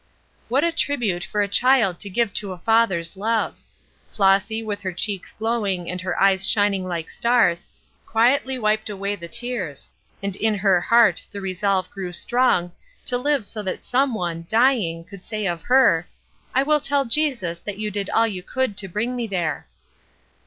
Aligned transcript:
What 0.49 0.63
a 0.63 0.71
tribute 0.71 1.23
for 1.23 1.41
a 1.43 1.47
child 1.47 1.99
to 1.99 2.09
give 2.09 2.33
to 2.33 2.53
a 2.53 2.57
father's 2.57 3.15
love! 3.15 3.59
Flossy, 4.09 4.63
with 4.63 4.81
her 4.81 4.91
cheeks 4.91 5.31
glowing 5.31 5.91
and 5.91 6.01
her 6.01 6.19
eyes 6.19 6.49
shining 6.49 6.87
like 6.87 7.11
stars, 7.11 7.67
quietly 8.07 8.57
wiped 8.57 8.89
away 8.89 9.15
the 9.15 9.27
tears, 9.27 9.91
and 10.23 10.35
in 10.35 10.55
her 10.55 10.81
heart 10.81 11.23
the 11.29 11.39
resolve 11.39 11.87
grew 11.91 12.11
strong 12.11 12.71
to 13.05 13.15
live 13.15 13.45
so 13.45 13.61
that 13.61 13.85
some 13.85 14.15
one, 14.15 14.47
dying, 14.49 15.03
could 15.03 15.23
say 15.23 15.45
of 15.45 15.61
her: 15.61 16.07
"I 16.55 16.63
will 16.63 16.79
tell 16.81 17.05
Jesus 17.05 17.59
that 17.59 17.77
you 17.77 17.91
did 17.91 18.09
all 18.09 18.25
you 18.25 18.41
could 18.41 18.77
to 18.77 18.87
bring 18.87 19.15
me 19.15 19.27
there!" 19.27 19.67